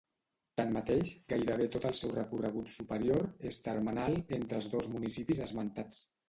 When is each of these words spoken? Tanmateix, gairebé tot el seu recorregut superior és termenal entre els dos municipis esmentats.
Tanmateix, 0.59 1.09
gairebé 1.33 1.67
tot 1.75 1.85
el 1.89 1.93
seu 1.99 2.13
recorregut 2.15 2.71
superior 2.79 3.27
és 3.51 3.61
termenal 3.69 4.19
entre 4.39 4.59
els 4.63 4.71
dos 4.73 4.89
municipis 4.97 5.45
esmentats. 5.49 6.03